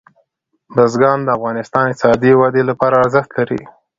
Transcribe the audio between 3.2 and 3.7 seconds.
لري.